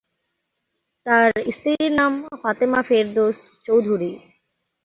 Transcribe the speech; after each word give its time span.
তাঁর 1.05 1.27
স্ত্রীর 1.55 1.91
নাম 1.99 2.13
ফাতেমা 2.41 2.81
ফেরদৌস 2.87 3.37
চৌধুরী। 3.65 4.11